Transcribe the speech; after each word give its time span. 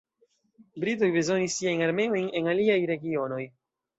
Britoj 0.83 1.09
bezonis 1.17 1.57
siajn 1.59 1.85
armeojn 1.87 2.31
en 2.41 2.49
aliaj 2.55 2.81
regionoj. 2.95 3.45